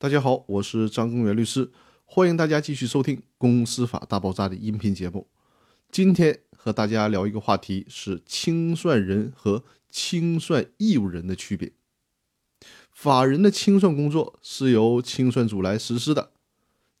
[0.00, 1.72] 大家好，我是张公元律师，
[2.04, 5.26] 欢迎大家继续收听《公司法大爆炸》的音频节目。
[5.90, 11.72] 今天和大家聊一个话题，是清算人和清算义务人的区别。
[12.92, 16.30] 法人的清算工作是由清算组来实施的，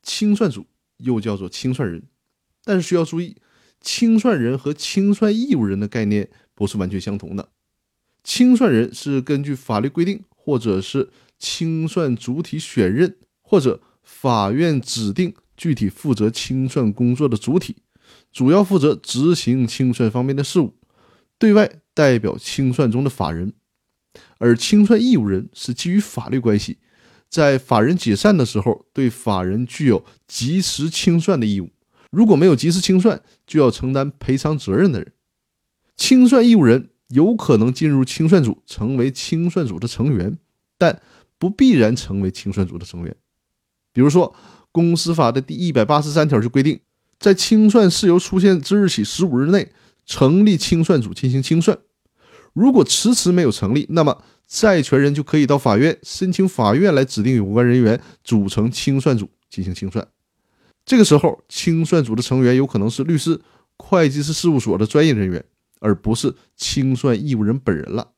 [0.02, 2.02] 清算组又叫做清算人。
[2.64, 3.36] 但是需要注意，
[3.80, 7.50] 清算人和清算义务人的概念不是完全相同的。
[8.24, 17.76] 清算人是根据法律规定，或者是清算主体选任或者法院指定具体负责清算工作的主体，
[18.32, 20.74] 主要负责执行清算方面的事务，
[21.38, 23.50] 对外代表清算中的法人；
[24.38, 26.78] 而清算义务人是基于法律关系，
[27.28, 31.68] 在法人解散的时候，对法人具有及时清算的义务。
[32.10, 35.12] 如果没有及时清算，就要承担赔偿责任的人。
[35.94, 40.38] 清算义务人有可能进入清算组，成为清算组的成员，
[40.76, 41.00] 但。
[41.40, 43.14] 不必然成为清算组的成员。
[43.92, 44.34] 比如说，
[44.72, 46.80] 公司法的第一百八十三条就规定，
[47.20, 49.70] 在清算事由出现之日起十五日内，
[50.04, 51.78] 成立清算组进行清算。
[52.54, 60.04] 如果迟迟没有成立，那么债权人就可以到法院申请法院来指定有关人员组成清算组进行清算。
[60.84, 63.40] 这个时候，清算组的成员有可能是律师、
[63.76, 65.44] 会计师事务所的专业人员，
[65.80, 68.12] 而不是清算义务人本人了。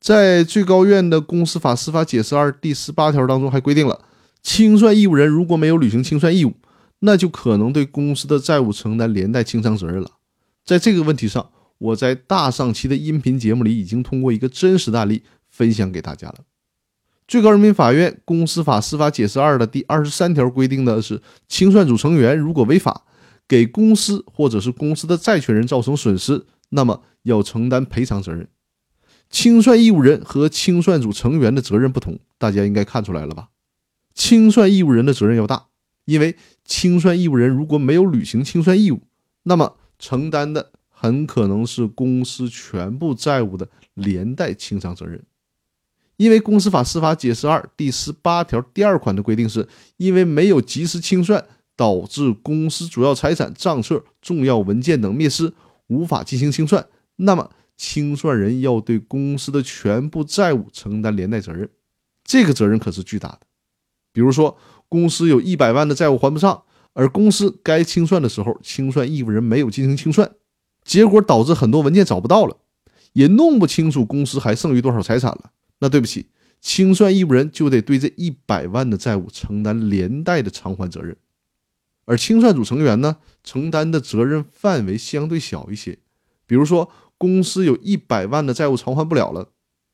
[0.00, 4.02] 在最高院的公司法司法解释二第十八条当中，还规定了
[4.42, 6.54] 清算义务人如果没有履行清算义务，
[7.00, 10.12] 那就可能对公司的债务承担连带清偿责任了。
[10.64, 16.36] 在这个问题上，我在大上期的音频节目里已经通过一个真实的案例分享给大家了。
[17.28, 23.04] 最高人民法院公司法司法解释二的第二十三条规定的是，清算组成员如果违法，
[23.46, 28.48] 给公司或者是公司的债权人造成损失，那么要承担赔偿责任。
[29.28, 33.50] 清算义务人和清算组成员的责任不同，大家应该看出来了吧？
[34.12, 35.66] 清算义务人的责任要大，
[36.04, 39.02] 因为清算义务人如果没有履行清算义务，
[39.44, 45.22] 那么承担的很可能是公司全部债务的连带清偿责任。
[46.16, 49.66] 因为公司法司法解释二第十八条第二款的规定是，
[49.96, 51.42] 因为没有及时清算，
[51.76, 55.50] 导致公司主要财产、账册、重要文件等灭失，
[55.90, 56.86] 无法进行清算，
[57.16, 57.50] 那么。
[57.82, 61.66] 清算人要对公司的全部债务承担连带责任，
[62.22, 63.40] 这个责任可是巨大的。
[64.12, 70.30] 比如说，公司有一百万的债务还不上，而公司该清算的时候，清算义务人没有进行清算，
[70.84, 72.58] 结果导致很多文件找不到了，
[73.14, 75.50] 也弄不清楚公司还剩余多少财产了。
[75.78, 76.26] 那对不起，
[76.60, 81.16] 清算义务人就得对这一百万的债务承担连带的偿还责任，
[82.10, 86.00] 而清算组成员呢，承担的责任范围相对小一些，
[86.46, 86.90] 比如说。
[87.20, 89.50] 公司有一百万的债务偿还不了了，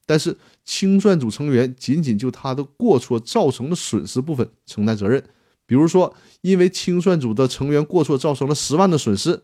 [0.07, 5.21] 但是清算组成员仅仅就他的过错造成的损失部分承担责任。
[5.67, 9.43] 比如说，因为清算组的成员过错造成了十万的损失，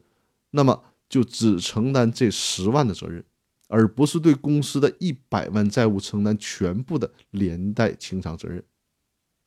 [0.52, 3.24] 那么就只承担这十万的责任，
[3.66, 8.62] 而不是对公司的一百万债务承担全部的连带清偿责任。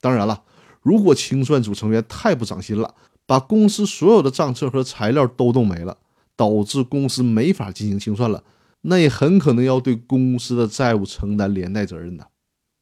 [0.01, 0.43] 当然了，
[0.81, 2.93] 如果清算组成员太不长心了，
[3.25, 5.97] 把公司所有的账册和材料都弄没了。
[6.37, 8.43] 导致公司没法进行清算了，
[8.81, 12.27] 那也很可能要对公司的债务承担连带责任的。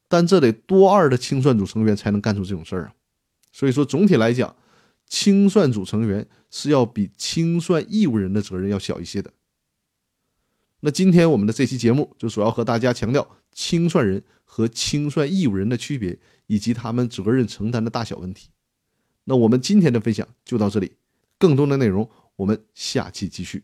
[0.07, 2.93] 但这得多二的清算组成员才能干出这种事儿啊！
[3.51, 4.55] 所以说，总体来讲，
[5.05, 9.31] 清算组成员是要比清算义务人的责任要小一些的。
[10.79, 16.17] 那今天我们的这期节目就主要和大家强调清算人和清算义务人的区别，
[16.47, 18.49] 以及他们责任承担的大小问题。
[19.25, 20.93] 那我们今天的分享就到这里，
[21.37, 22.09] 更多的内容。
[22.35, 23.63] 我们下期继续。